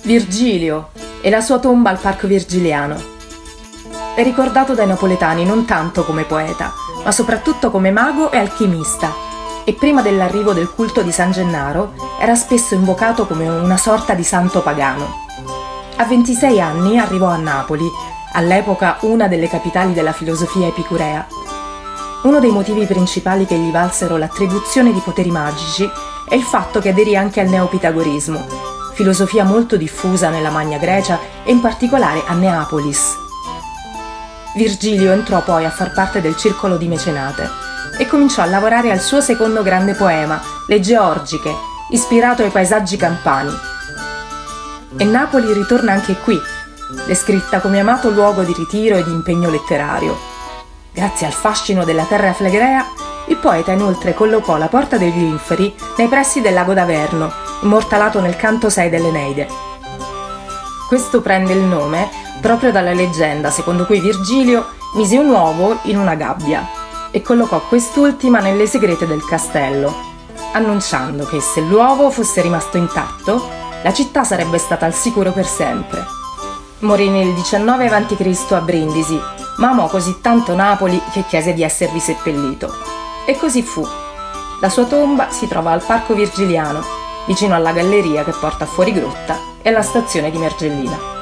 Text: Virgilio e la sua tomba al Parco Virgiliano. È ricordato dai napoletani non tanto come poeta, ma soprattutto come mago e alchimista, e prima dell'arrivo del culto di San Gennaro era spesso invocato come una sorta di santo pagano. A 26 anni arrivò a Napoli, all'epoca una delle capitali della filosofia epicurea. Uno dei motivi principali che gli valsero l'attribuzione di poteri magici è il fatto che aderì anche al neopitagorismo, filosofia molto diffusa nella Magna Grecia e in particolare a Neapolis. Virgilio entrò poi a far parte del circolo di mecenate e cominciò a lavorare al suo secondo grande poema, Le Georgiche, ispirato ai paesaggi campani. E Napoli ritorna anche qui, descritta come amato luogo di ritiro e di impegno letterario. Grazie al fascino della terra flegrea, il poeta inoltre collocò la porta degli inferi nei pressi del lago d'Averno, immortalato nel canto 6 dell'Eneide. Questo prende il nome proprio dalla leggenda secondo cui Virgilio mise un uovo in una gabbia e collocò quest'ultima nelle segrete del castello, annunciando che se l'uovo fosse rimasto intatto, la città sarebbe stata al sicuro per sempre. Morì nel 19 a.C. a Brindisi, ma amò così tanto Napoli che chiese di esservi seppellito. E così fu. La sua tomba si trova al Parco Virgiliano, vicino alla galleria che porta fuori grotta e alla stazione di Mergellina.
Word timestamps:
Virgilio 0.00 0.88
e 1.20 1.30
la 1.30 1.40
sua 1.40 1.58
tomba 1.58 1.90
al 1.90 1.98
Parco 1.98 2.26
Virgiliano. 2.26 3.00
È 4.16 4.22
ricordato 4.22 4.74
dai 4.74 4.86
napoletani 4.86 5.44
non 5.44 5.64
tanto 5.64 6.04
come 6.04 6.24
poeta, 6.24 6.72
ma 7.04 7.12
soprattutto 7.12 7.70
come 7.70 7.90
mago 7.90 8.32
e 8.32 8.38
alchimista, 8.38 9.12
e 9.64 9.74
prima 9.74 10.02
dell'arrivo 10.02 10.52
del 10.52 10.70
culto 10.70 11.02
di 11.02 11.12
San 11.12 11.30
Gennaro 11.30 11.92
era 12.18 12.34
spesso 12.34 12.74
invocato 12.74 13.26
come 13.26 13.48
una 13.48 13.76
sorta 13.76 14.14
di 14.14 14.24
santo 14.24 14.60
pagano. 14.60 15.20
A 15.96 16.04
26 16.04 16.60
anni 16.60 16.98
arrivò 16.98 17.28
a 17.28 17.36
Napoli, 17.36 17.86
all'epoca 18.32 18.96
una 19.02 19.28
delle 19.28 19.48
capitali 19.48 19.92
della 19.92 20.12
filosofia 20.12 20.66
epicurea. 20.66 21.26
Uno 22.24 22.40
dei 22.40 22.50
motivi 22.50 22.86
principali 22.86 23.46
che 23.46 23.56
gli 23.56 23.70
valsero 23.70 24.16
l'attribuzione 24.16 24.92
di 24.92 25.00
poteri 25.00 25.30
magici 25.30 25.88
è 26.28 26.34
il 26.34 26.42
fatto 26.42 26.80
che 26.80 26.88
aderì 26.88 27.14
anche 27.14 27.40
al 27.40 27.48
neopitagorismo, 27.48 28.71
filosofia 28.92 29.44
molto 29.44 29.76
diffusa 29.76 30.28
nella 30.28 30.50
Magna 30.50 30.78
Grecia 30.78 31.18
e 31.44 31.50
in 31.50 31.60
particolare 31.60 32.22
a 32.26 32.34
Neapolis. 32.34 33.16
Virgilio 34.54 35.12
entrò 35.12 35.42
poi 35.42 35.64
a 35.64 35.70
far 35.70 35.92
parte 35.92 36.20
del 36.20 36.36
circolo 36.36 36.76
di 36.76 36.86
mecenate 36.86 37.48
e 37.98 38.06
cominciò 38.06 38.42
a 38.42 38.46
lavorare 38.46 38.90
al 38.90 39.00
suo 39.00 39.20
secondo 39.20 39.62
grande 39.62 39.94
poema, 39.94 40.40
Le 40.66 40.80
Georgiche, 40.80 41.54
ispirato 41.90 42.42
ai 42.42 42.50
paesaggi 42.50 42.96
campani. 42.96 43.52
E 44.96 45.04
Napoli 45.04 45.52
ritorna 45.52 45.92
anche 45.92 46.16
qui, 46.16 46.38
descritta 47.06 47.60
come 47.60 47.80
amato 47.80 48.10
luogo 48.10 48.42
di 48.42 48.52
ritiro 48.52 48.96
e 48.96 49.04
di 49.04 49.10
impegno 49.10 49.50
letterario. 49.50 50.18
Grazie 50.92 51.26
al 51.26 51.32
fascino 51.32 51.84
della 51.84 52.04
terra 52.04 52.32
flegrea, 52.34 52.84
il 53.28 53.36
poeta 53.36 53.72
inoltre 53.72 54.12
collocò 54.12 54.58
la 54.58 54.68
porta 54.68 54.98
degli 54.98 55.22
inferi 55.22 55.74
nei 55.96 56.08
pressi 56.08 56.42
del 56.42 56.52
lago 56.52 56.74
d'Averno, 56.74 57.51
immortalato 57.62 58.20
nel 58.20 58.36
canto 58.36 58.70
6 58.70 58.90
dell'Eneide. 58.90 59.48
Questo 60.88 61.20
prende 61.20 61.52
il 61.52 61.62
nome 61.62 62.08
proprio 62.40 62.70
dalla 62.70 62.92
leggenda 62.92 63.50
secondo 63.50 63.86
cui 63.86 64.00
Virgilio 64.00 64.66
mise 64.94 65.16
un 65.16 65.30
uovo 65.30 65.78
in 65.84 65.96
una 65.96 66.14
gabbia 66.14 66.68
e 67.10 67.22
collocò 67.22 67.60
quest'ultima 67.68 68.40
nelle 68.40 68.66
segrete 68.66 69.06
del 69.06 69.24
castello, 69.24 69.94
annunciando 70.52 71.24
che 71.24 71.40
se 71.40 71.60
l'uovo 71.60 72.10
fosse 72.10 72.40
rimasto 72.40 72.78
intatto, 72.78 73.48
la 73.82 73.92
città 73.92 74.24
sarebbe 74.24 74.58
stata 74.58 74.86
al 74.86 74.94
sicuro 74.94 75.30
per 75.32 75.46
sempre. 75.46 76.04
Morì 76.80 77.08
nel 77.10 77.32
19 77.34 77.88
a.C. 77.88 78.52
a 78.52 78.60
Brindisi, 78.60 79.20
ma 79.58 79.70
amò 79.70 79.88
così 79.88 80.20
tanto 80.20 80.54
Napoli 80.54 81.00
che 81.12 81.24
chiese 81.28 81.52
di 81.52 81.62
esservi 81.62 82.00
seppellito. 82.00 82.72
E 83.26 83.36
così 83.36 83.62
fu. 83.62 83.86
La 84.60 84.68
sua 84.68 84.84
tomba 84.84 85.30
si 85.30 85.46
trova 85.48 85.72
al 85.72 85.82
Parco 85.84 86.14
Virgiliano, 86.14 86.82
vicino 87.26 87.54
alla 87.54 87.72
galleria 87.72 88.24
che 88.24 88.32
porta 88.32 88.66
fuori 88.66 88.92
grotta 88.92 89.38
e 89.62 89.68
alla 89.68 89.82
stazione 89.82 90.30
di 90.30 90.38
Mergellina. 90.38 91.21